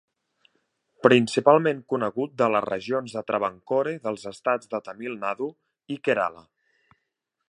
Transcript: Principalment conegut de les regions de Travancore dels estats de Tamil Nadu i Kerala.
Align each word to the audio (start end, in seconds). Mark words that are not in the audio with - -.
Principalment 1.07 1.83
conegut 1.93 2.33
de 2.43 2.47
les 2.55 2.65
regions 2.67 3.13
de 3.17 3.23
Travancore 3.27 3.95
dels 4.07 4.27
estats 4.35 4.73
de 4.75 4.83
Tamil 4.89 5.19
Nadu 5.27 5.51
i 5.97 6.03
Kerala. 6.09 6.47